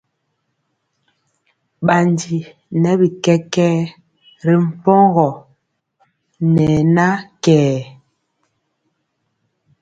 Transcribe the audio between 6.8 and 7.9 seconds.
na kɛɛr.